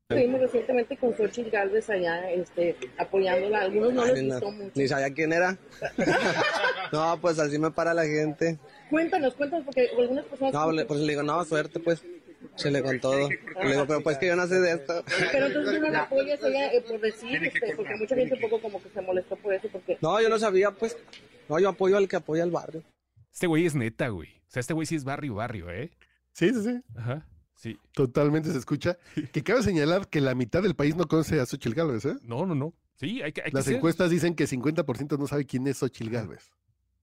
Estuvimos 0.09 0.41
recientemente 0.41 0.97
con 0.97 1.17
Xochitl 1.17 1.51
Galvez 1.51 1.89
allá 1.89 2.31
este, 2.33 2.77
apoyándola. 2.99 3.61
Algunos 3.61 3.95
no 3.95 4.05
les 4.05 4.25
gustó 4.25 4.51
mucho. 4.51 4.73
Ni 4.75 4.89
sabía 4.89 5.15
quién 5.15 5.33
era. 5.33 5.57
no, 6.93 7.19
pues 7.21 7.39
así 7.39 7.59
me 7.59 7.71
para 7.71 7.95
la 7.95 8.05
gente. 8.05 8.59
Cuéntanos, 8.91 9.35
cuéntanos, 9.35 9.65
porque 9.65 9.89
algunas 9.97 10.25
personas... 10.27 10.53
No, 10.53 10.73
le- 10.73 10.85
pues 10.85 11.01
le 11.01 11.13
digo, 11.13 11.23
no, 11.23 11.45
suerte, 11.45 11.79
pues. 11.79 12.05
Se 12.57 12.71
le 12.71 12.83
con 12.83 13.01
todo. 13.01 13.31
Le 13.31 13.69
digo, 13.71 13.87
pero 13.87 14.03
pues 14.03 14.19
que 14.19 14.27
yo 14.27 14.37
no 14.37 14.47
sé 14.49 14.61
de 14.61 14.73
esto. 14.73 15.05
Pero 15.31 15.47
entonces 15.47 15.81
no 15.81 15.89
la 15.89 16.03
apoyas 16.03 16.41
ella 16.43 16.73
eh, 16.73 16.85
por 16.87 17.01
decir, 17.01 17.43
este, 17.45 17.75
porque 17.77 17.95
mucha 17.97 18.17
gente 18.17 18.35
un 18.35 18.41
poco 18.41 18.61
como 18.61 18.83
que 18.83 18.91
se 18.91 19.01
molestó 19.01 19.37
por 19.37 19.55
eso, 19.55 19.69
porque... 19.71 19.97
No, 20.03 20.21
yo 20.21 20.29
no 20.29 20.39
sabía, 20.39 20.73
pues. 20.73 20.99
No, 21.49 21.59
yo 21.59 21.69
apoyo 21.69 21.97
al 21.97 22.09
que 22.09 22.17
apoya 22.17 22.43
al 22.43 22.51
barrio. 22.51 22.83
Este 23.33 23.47
güey 23.47 23.67
es 23.67 23.75
neta, 23.75 24.09
güey. 24.09 24.29
O 24.29 24.51
sea, 24.51 24.61
este 24.61 24.75
güey 24.75 24.87
sí 24.87 24.95
es 24.97 25.05
barrio, 25.05 25.35
barrio, 25.37 25.71
¿eh? 25.71 25.91
Sí, 26.33 26.51
sí, 26.53 26.63
sí. 26.63 26.81
Ajá. 26.97 27.27
Sí. 27.55 27.79
Totalmente 27.93 28.51
se 28.53 28.59
escucha. 28.59 28.99
Que 29.33 29.43
cabe 29.43 29.63
señalar 29.63 30.09
que 30.09 30.21
la 30.21 30.35
mitad 30.35 30.63
del 30.63 30.75
país 30.75 30.97
no 30.97 31.07
conoce 31.07 31.41
a 31.41 31.47
Xochitl 31.47 31.75
Gálvez, 31.75 32.05
¿eh? 32.07 32.17
No, 32.23 32.45
no, 32.47 32.55
no. 32.55 32.75
Sí, 32.97 33.23
hay 33.23 33.33
que, 33.33 33.43
hay 33.43 33.51
que 33.51 33.57
Las 33.57 33.65
ser- 33.67 33.77
encuestas 33.77 34.11
dicen 34.11 34.35
que 34.35 34.47
50% 34.47 35.19
no 35.19 35.27
sabe 35.27 35.47
quién 35.47 35.67
es 35.67 35.79
Xochitl 35.79 36.11
Gálvez. 36.11 36.51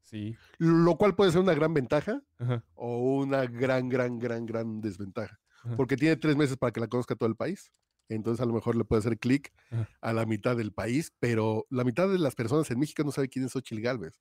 Sí. 0.03 0.35
Lo 0.57 0.97
cual 0.97 1.15
puede 1.15 1.31
ser 1.31 1.41
una 1.41 1.53
gran 1.53 1.73
ventaja 1.73 2.21
Ajá. 2.39 2.63
o 2.73 3.15
una 3.17 3.45
gran, 3.45 3.89
gran, 3.89 4.17
gran, 4.19 4.45
gran 4.45 4.81
desventaja. 4.81 5.39
Ajá. 5.63 5.75
Porque 5.75 5.97
tiene 5.97 6.15
tres 6.15 6.35
meses 6.35 6.57
para 6.57 6.71
que 6.71 6.79
la 6.79 6.87
conozca 6.87 7.15
todo 7.15 7.29
el 7.29 7.35
país. 7.35 7.71
Entonces 8.09 8.41
a 8.41 8.45
lo 8.45 8.53
mejor 8.53 8.75
le 8.75 8.83
puede 8.83 8.99
hacer 8.99 9.17
clic 9.17 9.53
a 10.01 10.13
la 10.13 10.25
mitad 10.25 10.57
del 10.57 10.71
país, 10.73 11.13
pero 11.19 11.65
la 11.69 11.83
mitad 11.83 12.09
de 12.09 12.19
las 12.19 12.35
personas 12.35 12.69
en 12.71 12.79
México 12.79 13.03
no 13.03 13.11
sabe 13.11 13.29
quién 13.29 13.45
es 13.45 13.51
Xochitl 13.51 13.81
Gálvez. 13.81 14.19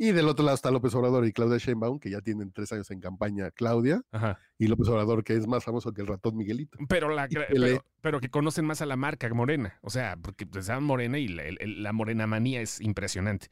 Y 0.00 0.12
del 0.12 0.28
otro 0.28 0.44
lado 0.44 0.54
está 0.54 0.70
López 0.70 0.94
Obrador 0.94 1.26
y 1.26 1.32
Claudia 1.32 1.58
Sheinbaum, 1.58 1.98
que 1.98 2.08
ya 2.08 2.20
tienen 2.20 2.52
tres 2.52 2.72
años 2.72 2.88
en 2.92 3.00
campaña, 3.00 3.50
Claudia, 3.50 4.00
Ajá. 4.12 4.38
y 4.56 4.68
López 4.68 4.86
Obrador, 4.86 5.24
que 5.24 5.34
es 5.34 5.48
más 5.48 5.64
famoso 5.64 5.92
que 5.92 6.02
el 6.02 6.06
ratón 6.06 6.36
Miguelito. 6.36 6.78
Pero, 6.88 7.08
la, 7.08 7.28
pero, 7.28 7.84
pero 8.00 8.20
que 8.20 8.30
conocen 8.30 8.64
más 8.64 8.80
a 8.80 8.86
la 8.86 8.94
marca 8.94 9.28
Morena. 9.34 9.76
O 9.82 9.90
sea, 9.90 10.16
porque 10.16 10.46
saben 10.62 10.84
Morena 10.84 11.18
y 11.18 11.26
la, 11.26 11.42
la 11.60 11.92
Morena 11.92 12.28
manía 12.28 12.60
es 12.60 12.80
impresionante. 12.80 13.48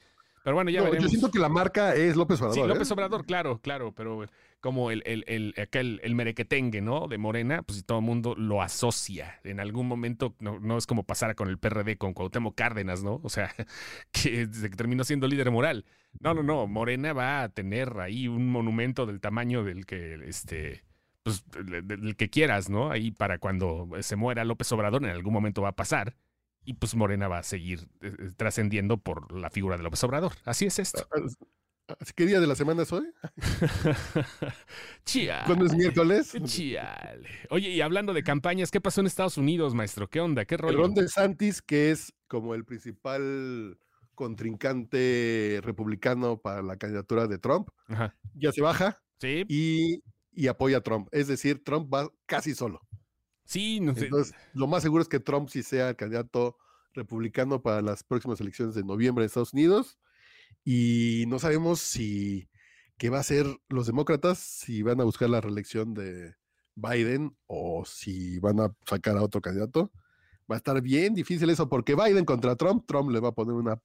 Pero 0.46 0.54
bueno, 0.54 0.70
ya 0.70 0.78
No, 0.78 0.84
yo 0.86 0.92
veremos. 0.92 1.10
siento 1.10 1.32
que 1.32 1.40
la 1.40 1.48
marca 1.48 1.96
es 1.96 2.14
López 2.14 2.40
Obrador. 2.40 2.54
Sí, 2.54 2.60
¿eh? 2.60 2.68
López 2.68 2.88
Obrador, 2.92 3.26
claro, 3.26 3.58
claro, 3.60 3.90
pero 3.90 4.26
como 4.60 4.92
el, 4.92 5.02
el, 5.04 5.24
el, 5.26 5.52
aquel, 5.60 6.00
el 6.04 6.14
merequetengue, 6.14 6.80
¿no? 6.80 7.08
De 7.08 7.18
Morena, 7.18 7.62
pues 7.62 7.84
todo 7.84 7.98
el 7.98 8.04
mundo 8.04 8.36
lo 8.36 8.62
asocia. 8.62 9.40
En 9.42 9.58
algún 9.58 9.88
momento, 9.88 10.36
no, 10.38 10.60
no 10.60 10.78
es 10.78 10.86
como 10.86 11.02
pasara 11.02 11.34
con 11.34 11.48
el 11.48 11.58
PRD, 11.58 11.98
con 11.98 12.14
Cuauhtémoc 12.14 12.54
Cárdenas, 12.54 13.02
¿no? 13.02 13.20
O 13.24 13.28
sea, 13.28 13.52
que 14.12 14.46
desde 14.46 14.70
que 14.70 14.76
terminó 14.76 15.02
siendo 15.02 15.26
líder 15.26 15.50
moral. 15.50 15.84
No, 16.20 16.32
no, 16.32 16.44
no, 16.44 16.68
Morena 16.68 17.12
va 17.12 17.42
a 17.42 17.48
tener 17.48 17.98
ahí 17.98 18.28
un 18.28 18.48
monumento 18.48 19.04
del 19.04 19.20
tamaño 19.20 19.64
del 19.64 19.84
que, 19.84 20.14
este, 20.28 20.84
pues, 21.24 21.44
del 21.50 22.14
que 22.14 22.30
quieras, 22.30 22.70
¿no? 22.70 22.92
Ahí 22.92 23.10
para 23.10 23.38
cuando 23.38 23.88
se 23.98 24.14
muera 24.14 24.44
López 24.44 24.70
Obrador, 24.70 25.02
en 25.02 25.10
algún 25.10 25.32
momento 25.32 25.60
va 25.60 25.70
a 25.70 25.76
pasar. 25.76 26.14
Y 26.66 26.74
pues 26.74 26.94
Morena 26.94 27.28
va 27.28 27.38
a 27.38 27.42
seguir 27.42 27.88
eh, 28.02 28.12
eh, 28.18 28.30
trascendiendo 28.36 28.98
por 28.98 29.32
la 29.32 29.50
figura 29.50 29.76
de 29.76 29.84
López 29.84 30.02
Obrador. 30.04 30.32
Así 30.44 30.66
es 30.66 30.78
esto. 30.78 31.06
Así, 32.00 32.12
¿Qué 32.16 32.26
día 32.26 32.40
de 32.40 32.48
la 32.48 32.56
semana 32.56 32.82
es 32.82 32.92
hoy? 32.92 33.06
Chía. 35.04 35.44
¿Cuándo 35.46 35.64
es 35.64 35.74
miércoles? 35.74 36.36
Chale. 36.44 37.28
Oye, 37.50 37.68
y 37.70 37.80
hablando 37.80 38.12
de 38.12 38.24
campañas, 38.24 38.72
¿qué 38.72 38.80
pasó 38.80 39.00
en 39.00 39.06
Estados 39.06 39.38
Unidos, 39.38 39.74
maestro? 39.74 40.10
¿Qué 40.10 40.20
onda? 40.20 40.44
¿Qué 40.44 40.56
rollo? 40.56 40.78
Ron 40.78 40.94
DeSantis, 40.94 41.62
que 41.62 41.92
es 41.92 42.12
como 42.26 42.56
el 42.56 42.64
principal 42.64 43.78
contrincante 44.16 45.60
republicano 45.62 46.38
para 46.40 46.62
la 46.62 46.76
candidatura 46.76 47.28
de 47.28 47.38
Trump, 47.38 47.68
Ajá. 47.86 48.16
ya 48.34 48.50
se 48.50 48.62
baja 48.62 49.00
Sí, 49.20 49.44
y, 49.48 50.02
y 50.32 50.48
apoya 50.48 50.78
a 50.78 50.80
Trump. 50.80 51.08
Es 51.12 51.28
decir, 51.28 51.62
Trump 51.64 51.92
va 51.92 52.10
casi 52.26 52.54
solo. 52.54 52.80
Sí, 53.46 53.80
no 53.80 53.94
sé. 53.94 54.04
Entonces, 54.04 54.34
lo 54.52 54.66
más 54.66 54.82
seguro 54.82 55.02
es 55.02 55.08
que 55.08 55.20
Trump 55.20 55.48
sí 55.48 55.62
sea 55.62 55.90
el 55.90 55.96
candidato 55.96 56.58
republicano 56.92 57.62
para 57.62 57.82
las 57.82 58.02
próximas 58.02 58.40
elecciones 58.40 58.74
de 58.74 58.84
noviembre 58.84 59.24
en 59.24 59.26
Estados 59.26 59.52
Unidos. 59.52 59.98
Y 60.64 61.24
no 61.28 61.38
sabemos 61.38 61.80
si 61.80 62.48
qué 62.98 63.10
va 63.10 63.18
a 63.18 63.20
hacer 63.20 63.46
los 63.68 63.86
demócratas, 63.86 64.38
si 64.38 64.82
van 64.82 65.00
a 65.00 65.04
buscar 65.04 65.30
la 65.30 65.40
reelección 65.40 65.94
de 65.94 66.34
Biden 66.74 67.36
o 67.46 67.84
si 67.84 68.38
van 68.38 68.60
a 68.60 68.74
sacar 68.88 69.16
a 69.16 69.22
otro 69.22 69.40
candidato. 69.40 69.90
Va 70.50 70.56
a 70.56 70.58
estar 70.58 70.80
bien 70.80 71.14
difícil 71.14 71.50
eso, 71.50 71.68
porque 71.68 71.94
Biden 71.94 72.24
contra 72.24 72.56
Trump, 72.56 72.84
Trump 72.86 73.10
le 73.10 73.20
va 73.20 73.28
a 73.28 73.32
poner 73.32 73.54
una 73.54 73.80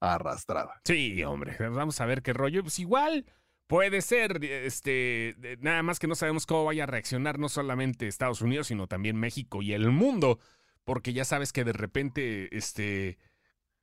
arrastrada. 0.00 0.80
Sí, 0.84 1.22
hombre, 1.22 1.56
vamos 1.68 2.00
a 2.00 2.06
ver 2.06 2.22
qué 2.22 2.32
rollo. 2.32 2.62
Pues 2.62 2.78
igual 2.78 3.26
puede 3.72 4.02
ser, 4.02 4.44
este, 4.44 5.34
nada 5.60 5.82
más 5.82 5.98
que 5.98 6.06
no 6.06 6.14
sabemos 6.14 6.44
cómo 6.44 6.66
vaya 6.66 6.82
a 6.82 6.86
reaccionar 6.86 7.38
no 7.38 7.48
solamente 7.48 8.06
Estados 8.06 8.42
Unidos, 8.42 8.66
sino 8.66 8.86
también 8.86 9.16
México 9.16 9.62
y 9.62 9.72
el 9.72 9.90
mundo, 9.90 10.38
porque 10.84 11.14
ya 11.14 11.24
sabes 11.24 11.54
que 11.54 11.64
de 11.64 11.72
repente, 11.72 12.54
este, 12.54 13.16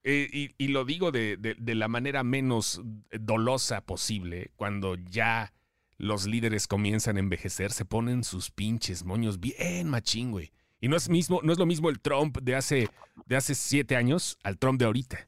eh, 0.04 0.52
y, 0.56 0.68
lo 0.68 0.86
digo 0.86 1.12
de, 1.12 1.38
de- 1.38 1.56
de 1.58 1.74
la 1.74 1.88
manera 1.88 2.24
menos 2.24 2.84
dolosa 3.20 3.82
posible, 3.84 4.52
cuando 4.58 4.94
ya 4.94 5.54
los 5.98 6.28
líderes 6.28 6.68
comienzan 6.68 7.18
a 7.18 7.22
envejecer, 7.22 7.72
se 7.72 7.84
ponen 7.84 8.24
sus 8.24 8.52
pinches 8.52 9.04
moños 9.04 9.40
bien 9.40 9.90
machín, 9.90 10.30
güey. 10.30 10.52
Y 10.80 10.88
no 10.88 10.98
es, 10.98 11.10
mismo, 11.10 11.40
no 11.42 11.52
es 11.52 11.58
lo 11.58 11.66
mismo 11.66 11.90
el 11.90 12.00
Trump 12.00 12.38
de 12.44 12.56
hace, 12.56 12.90
de 13.26 13.36
hace 13.38 13.56
siete 13.56 13.96
años 13.96 14.38
al 14.44 14.60
Trump 14.60 14.78
de 14.78 14.86
ahorita. 14.86 15.28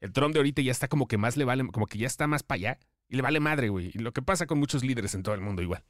El 0.00 0.10
Trump 0.12 0.32
de 0.34 0.40
ahorita 0.40 0.62
ya 0.62 0.72
está 0.72 0.88
como 0.88 1.06
que 1.06 1.16
más 1.16 1.36
le 1.36 1.44
vale, 1.44 1.64
como 1.68 1.86
que 1.86 1.98
ya 1.98 2.08
está 2.08 2.26
más 2.26 2.42
para 2.42 2.56
allá 2.56 2.78
y 3.10 3.16
le 3.16 3.22
vale 3.22 3.40
madre, 3.40 3.68
güey. 3.68 3.90
Y 3.92 3.98
lo 3.98 4.12
que 4.12 4.22
pasa 4.22 4.46
con 4.46 4.58
muchos 4.58 4.82
líderes 4.84 5.14
en 5.14 5.22
todo 5.22 5.34
el 5.34 5.40
mundo 5.42 5.60
igual. 5.60 5.84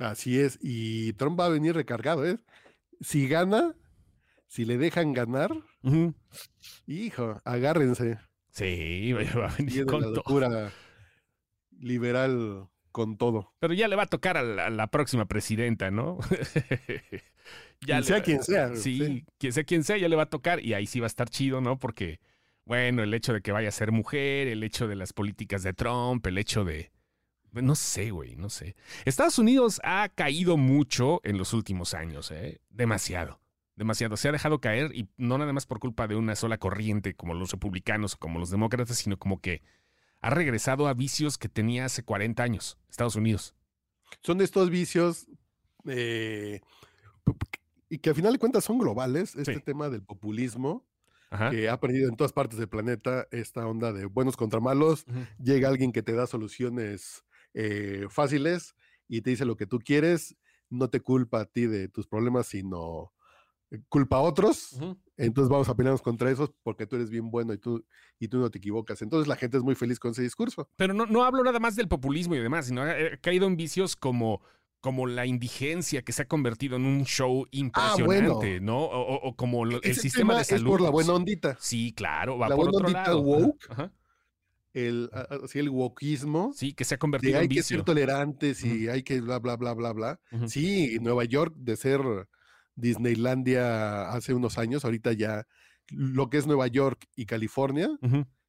Así 0.00 0.40
es, 0.40 0.58
y 0.60 1.12
Trump 1.12 1.38
va 1.38 1.46
a 1.46 1.50
venir 1.50 1.74
recargado, 1.76 2.26
¿eh? 2.26 2.38
Si 3.00 3.28
gana, 3.28 3.76
si 4.48 4.64
le 4.64 4.76
dejan 4.78 5.12
ganar, 5.12 5.52
hijo, 6.86 7.40
agárrense. 7.44 8.18
Sí, 8.50 9.12
va 9.12 9.46
a 9.48 9.56
venir 9.56 9.86
con 9.86 10.00
la 10.00 10.06
todo. 10.08 10.16
locura 10.16 10.72
liberal 11.78 12.68
con 12.92 13.16
todo. 13.16 13.52
Pero 13.58 13.74
ya 13.74 13.88
le 13.88 13.96
va 13.96 14.04
a 14.04 14.06
tocar 14.06 14.36
a 14.36 14.42
la, 14.42 14.66
a 14.66 14.70
la 14.70 14.86
próxima 14.88 15.26
presidenta, 15.26 15.90
¿no? 15.90 16.18
Quien 17.80 17.98
le- 17.98 18.02
sea 18.04 18.22
quien 18.22 18.42
sea, 18.42 18.74
Sí, 18.76 18.98
sí. 19.04 19.24
quien 19.38 19.52
sea 19.52 19.64
quien 19.64 19.84
sea, 19.84 19.96
ya 19.98 20.08
le 20.08 20.16
va 20.16 20.22
a 20.22 20.30
tocar 20.30 20.60
y 20.64 20.72
ahí 20.74 20.86
sí 20.86 21.00
va 21.00 21.06
a 21.06 21.08
estar 21.08 21.28
chido, 21.28 21.60
¿no? 21.60 21.78
Porque, 21.78 22.20
bueno, 22.64 23.02
el 23.02 23.12
hecho 23.14 23.32
de 23.32 23.40
que 23.42 23.52
vaya 23.52 23.68
a 23.68 23.72
ser 23.72 23.92
mujer, 23.92 24.48
el 24.48 24.62
hecho 24.62 24.88
de 24.88 24.96
las 24.96 25.12
políticas 25.12 25.62
de 25.62 25.72
Trump, 25.74 26.26
el 26.26 26.38
hecho 26.38 26.64
de... 26.64 26.90
No 27.52 27.76
sé, 27.76 28.10
güey, 28.10 28.34
no 28.34 28.50
sé. 28.50 28.74
Estados 29.04 29.38
Unidos 29.38 29.80
ha 29.84 30.08
caído 30.08 30.56
mucho 30.56 31.20
en 31.22 31.38
los 31.38 31.52
últimos 31.52 31.94
años, 31.94 32.32
¿eh? 32.32 32.60
Demasiado. 32.70 33.40
Demasiado. 33.76 34.16
Se 34.16 34.28
ha 34.28 34.32
dejado 34.32 34.60
caer 34.60 34.90
y 34.94 35.08
no 35.16 35.38
nada 35.38 35.52
más 35.52 35.64
por 35.66 35.78
culpa 35.78 36.08
de 36.08 36.16
una 36.16 36.34
sola 36.34 36.58
corriente 36.58 37.14
como 37.14 37.32
los 37.34 37.52
republicanos 37.52 38.14
o 38.14 38.18
como 38.18 38.40
los 38.40 38.50
demócratas, 38.50 38.96
sino 38.98 39.18
como 39.18 39.40
que 39.40 39.62
ha 40.20 40.30
regresado 40.30 40.88
a 40.88 40.94
vicios 40.94 41.38
que 41.38 41.48
tenía 41.48 41.84
hace 41.84 42.02
40 42.02 42.42
años, 42.42 42.76
Estados 42.90 43.14
Unidos. 43.14 43.54
Son 44.22 44.38
de 44.38 44.44
estos 44.44 44.70
vicios 44.70 45.26
eh, 45.86 46.60
y 47.88 47.98
que 47.98 48.10
al 48.10 48.16
final 48.16 48.32
de 48.32 48.38
cuentas 48.38 48.64
son 48.64 48.78
globales. 48.78 49.36
Este 49.36 49.54
Sí. 49.54 49.60
tema 49.60 49.88
del 49.90 50.02
populismo 50.02 50.84
Ajá. 51.34 51.50
que 51.50 51.68
ha 51.68 51.72
aprendido 51.72 52.08
en 52.08 52.16
todas 52.16 52.32
partes 52.32 52.58
del 52.58 52.68
planeta, 52.68 53.26
esta 53.32 53.66
onda 53.66 53.92
de 53.92 54.06
buenos 54.06 54.36
contra 54.36 54.60
malos. 54.60 55.04
Llega 55.42 55.68
alguien 55.68 55.90
que 55.90 56.02
te 56.02 56.12
da 56.12 56.26
soluciones 56.26 57.24
eh, 57.54 58.06
fáciles 58.08 58.74
y 59.08 59.20
te 59.20 59.30
dice 59.30 59.44
lo 59.44 59.56
que 59.56 59.66
tú 59.66 59.80
quieres. 59.80 60.36
No 60.70 60.88
te 60.90 61.00
culpa 61.00 61.40
a 61.40 61.44
ti 61.44 61.66
de 61.66 61.88
tus 61.88 62.06
problemas, 62.06 62.46
sino 62.46 63.12
eh, 63.70 63.80
culpa 63.88 64.16
a 64.18 64.20
otros. 64.20 64.78
Entonces 65.16 65.48
vamos 65.48 65.68
a 65.68 65.74
pelearnos 65.76 66.02
contra 66.02 66.30
esos 66.30 66.52
porque 66.62 66.86
tú 66.86 66.96
eres 66.96 67.10
bien 67.10 67.30
bueno 67.30 67.52
y 67.52 67.58
tú, 67.58 67.84
y 68.18 68.28
tú 68.28 68.38
no 68.38 68.50
te 68.50 68.58
equivocas. 68.58 69.02
Entonces 69.02 69.26
la 69.26 69.36
gente 69.36 69.56
es 69.56 69.62
muy 69.62 69.74
feliz 69.74 69.98
con 69.98 70.12
ese 70.12 70.22
discurso. 70.22 70.70
Pero 70.76 70.94
no, 70.94 71.06
no 71.06 71.24
hablo 71.24 71.42
nada 71.42 71.58
más 71.58 71.74
del 71.74 71.88
populismo 71.88 72.34
y 72.36 72.40
demás, 72.40 72.66
sino 72.66 72.82
ha, 72.82 72.90
ha 72.92 73.16
caído 73.20 73.46
en 73.46 73.56
vicios 73.56 73.96
como, 73.96 74.42
como 74.84 75.06
la 75.06 75.24
indigencia 75.24 76.02
que 76.02 76.12
se 76.12 76.20
ha 76.20 76.28
convertido 76.28 76.76
en 76.76 76.84
un 76.84 77.06
show 77.06 77.46
impresionante, 77.52 78.60
¿no? 78.60 78.80
O, 78.84 79.14
o- 79.14 79.28
o 79.30 79.34
como 79.34 79.64
el 79.64 79.80
Ese 79.82 80.02
sistema 80.02 80.32
tema 80.34 80.38
de 80.40 80.44
salud. 80.44 80.62
es 80.66 80.68
por 80.72 80.80
la 80.82 80.90
buena 80.90 81.14
ondita. 81.14 81.56
Sí, 81.58 81.94
claro, 81.96 82.36
va 82.36 82.50
La 82.50 82.54
por 82.54 82.66
buena 82.66 82.76
otro 82.76 82.86
ondita 82.88 83.02
lado. 83.08 83.20
woke. 83.22 83.66
Ajá. 83.70 83.92
El, 84.74 85.08
así 85.42 85.58
el 85.58 85.70
wokismo. 85.70 86.52
Sí, 86.54 86.74
que 86.74 86.84
se 86.84 86.96
ha 86.96 86.98
convertido 86.98 87.38
hay 87.38 87.44
en 87.44 87.48
que 87.48 87.54
vicio. 87.60 87.76
ser 87.78 87.84
tolerantes 87.86 88.62
y 88.62 88.88
hay 88.88 89.02
que 89.02 89.22
bla, 89.22 89.38
bla, 89.38 89.56
bla, 89.56 89.72
bla, 89.72 89.92
bla. 89.94 90.20
Sí, 90.48 90.98
Nueva 91.00 91.24
York, 91.24 91.54
de 91.56 91.76
ser 91.76 92.00
Disneylandia 92.74 94.10
hace 94.10 94.34
unos 94.34 94.58
años, 94.58 94.84
ahorita 94.84 95.12
ya 95.14 95.46
lo 95.88 96.28
que 96.28 96.36
es 96.38 96.46
Nueva 96.46 96.66
York 96.66 97.06
y 97.16 97.24
California 97.24 97.88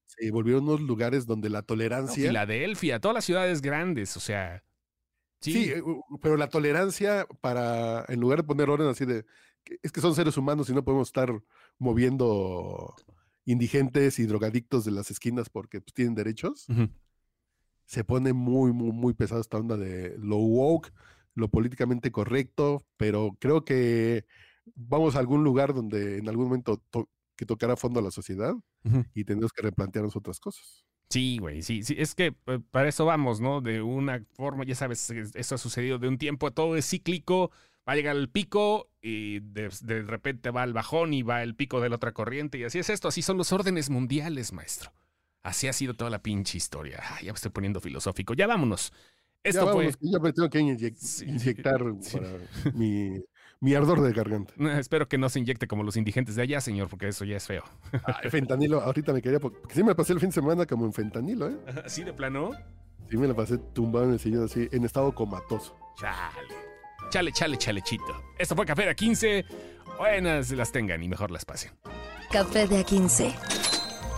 se 0.06 0.32
volvieron 0.32 0.64
unos 0.68 0.82
lugares 0.82 1.26
donde 1.26 1.50
la 1.50 1.60
No, 1.60 1.66
tolerancia. 1.66 2.28
Filadelfia, 2.28 3.00
todas 3.00 3.16
las 3.16 3.26
ciudades 3.26 3.62
grandes, 3.62 4.18
o 4.18 4.20
sea. 4.20 4.64
Sí, 5.46 5.66
Sí, 5.66 5.70
eh, 5.72 5.84
pero 6.22 6.38
la 6.38 6.50
tolerancia 6.50 7.28
para, 7.42 8.06
en 8.08 8.20
lugar 8.20 8.40
de 8.40 8.44
poner 8.48 8.70
orden 8.70 8.88
así 8.88 9.06
de, 9.06 9.26
es 9.82 9.92
que 9.92 10.02
son 10.02 10.16
seres 10.16 10.38
humanos 10.38 10.70
y 10.70 10.74
no 10.74 10.84
podemos 10.84 11.08
estar 11.10 11.32
moviendo 11.80 12.96
indigentes 13.46 14.20
y 14.20 14.26
drogadictos 14.26 14.86
de 14.86 14.92
las 14.92 15.12
esquinas 15.12 15.50
porque 15.50 15.82
pues, 15.82 15.94
tienen 15.94 16.16
derechos. 16.16 16.66
Se 17.86 18.04
pone 18.04 18.34
muy, 18.34 18.74
muy, 18.74 18.92
muy 18.92 19.14
pesado 19.14 19.42
esta 19.42 19.58
onda 19.58 19.78
de 19.78 20.16
lo 20.18 20.38
woke, 20.38 20.92
lo 21.36 21.50
políticamente 21.50 22.12
correcto, 22.12 22.84
pero 22.98 23.38
creo 23.40 23.64
que 23.64 24.26
vamos 24.76 25.16
a 25.16 25.20
algún 25.20 25.44
lugar 25.44 25.74
donde 25.74 26.18
en 26.18 26.28
algún 26.28 26.46
momento 26.46 26.82
to- 26.90 27.10
que 27.36 27.46
tocará 27.46 27.76
fondo 27.76 28.00
a 28.00 28.04
la 28.04 28.12
sociedad 28.12 28.56
y 29.14 29.24
tendremos 29.26 29.52
que 29.52 29.62
replantearnos 29.62 30.16
otras 30.16 30.40
cosas. 30.40 30.86
Sí, 31.10 31.38
güey, 31.40 31.62
sí, 31.62 31.84
sí, 31.84 31.96
es 31.98 32.16
que 32.16 32.36
eh, 32.48 32.60
para 32.72 32.90
eso 32.90 33.06
vamos, 33.06 33.40
¿no? 33.40 33.62
De 33.62 33.82
una 33.82 34.26
forma, 34.34 34.66
ya 34.66 34.76
sabes, 34.76 35.10
es- 35.12 35.36
eso 35.36 35.56
ha 35.56 35.58
sucedido 35.58 35.98
de 36.00 36.08
un 36.08 36.18
tiempo, 36.18 36.52
todo 36.52 36.76
es 36.76 36.90
cíclico, 36.90 37.52
va 37.88 37.94
a 37.94 37.96
llegar 37.96 38.16
el 38.16 38.30
pico 38.30 38.90
y 39.02 39.40
de, 39.40 39.70
de 39.82 40.02
repente 40.02 40.50
va 40.50 40.64
el 40.64 40.74
bajón 40.74 41.14
y 41.14 41.22
va 41.24 41.44
el 41.44 41.56
pico 41.56 41.80
de 41.80 41.90
la 41.90 41.96
otra 41.98 42.12
corriente 42.14 42.58
y 42.58 42.64
así 42.64 42.80
es 42.80 42.90
esto, 42.90 43.08
así 43.08 43.22
son 43.22 43.38
los 43.38 43.52
órdenes 43.54 43.90
mundiales, 43.90 44.52
maestro. 44.52 44.92
Así 45.44 45.68
ha 45.68 45.74
sido 45.74 45.94
toda 45.94 46.10
la 46.10 46.24
pinche 46.24 46.58
historia. 46.58 47.00
Ah, 47.04 47.20
ya 47.22 47.32
me 47.32 47.36
estoy 47.36 47.52
poniendo 47.52 47.80
filosófico. 47.80 48.34
Ya 48.34 48.48
vámonos. 48.48 48.92
Esto 49.44 49.66
ya, 49.66 49.72
fue... 49.72 49.92
vámonos, 49.92 49.98
que 49.98 50.10
ya 50.10 50.20
me 50.20 50.34
tengo 50.34 50.50
que 50.50 50.60
inyec- 50.60 50.96
Sí, 50.98 51.26
inyectar 51.26 51.80
sí. 52.02 52.18
para 52.18 52.40
mi, 52.74 53.20
mi 53.62 53.74
ardor 53.74 54.02
de 54.02 54.14
garganta. 54.14 54.54
Espero 54.80 55.08
que 55.08 55.18
no 55.18 55.30
se 55.30 55.40
inyecte 55.40 55.68
como 55.68 55.84
los 55.84 55.98
indigentes 55.98 56.36
de 56.36 56.44
allá, 56.44 56.62
señor, 56.62 56.90
porque 56.90 57.08
eso 57.08 57.26
ya 57.26 57.38
es 57.38 57.46
feo. 57.46 57.64
Ay, 58.04 58.30
fentanilo, 58.30 58.82
ahorita 58.82 59.14
me 59.14 59.22
quería, 59.22 59.40
porque 59.40 59.74
sí 59.74 59.84
me 59.84 59.96
pasé 59.96 60.14
el 60.14 60.20
fin 60.20 60.30
de 60.30 60.36
semana 60.36 60.66
como 60.66 60.86
en 60.86 60.94
fentanilo, 60.94 61.50
¿eh? 61.50 61.58
¿Así 61.86 62.04
de 62.04 62.14
plano? 62.14 62.52
Sí 63.10 63.18
me 63.18 63.28
la 63.28 63.36
pasé 63.36 63.58
tumbado 63.58 64.06
en 64.06 64.14
el 64.14 64.20
sillón 64.20 64.46
así, 64.46 64.68
en 64.72 64.84
estado 64.84 65.14
comatoso. 65.14 65.76
Chale. 65.98 66.56
Chale, 67.10 67.32
chale, 67.32 67.58
chalechito. 67.58 68.24
Esto 68.38 68.56
fue 68.56 68.66
Café 68.66 68.88
de 68.88 68.96
15. 68.96 69.46
Buenas 69.98 70.52
las 70.52 70.72
tengan 70.72 71.02
y 71.04 71.08
mejor 71.08 71.32
las 71.32 71.46
pasen. 71.46 71.72
Café 72.32 72.68
de 72.68 72.84
A15. 72.84 73.34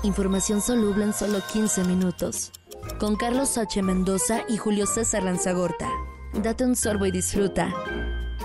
Información 0.03 0.62
soluble 0.62 1.03
en 1.03 1.13
solo 1.13 1.39
15 1.51 1.84
minutos. 1.84 2.51
Con 3.00 3.15
Carlos 3.17 3.58
H. 3.58 3.82
Mendoza 3.82 4.44
y 4.48 4.58
Julio 4.58 4.86
César 4.86 5.24
Lanzagorta. 5.24 5.89
Date 6.41 6.65
un 6.65 6.75
sorbo 6.75 7.06
y 7.06 7.12
disfruta. 7.12 7.74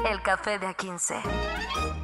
El 0.05 0.21
café 0.21 0.59
de 0.59 0.67
A15. 0.67 2.02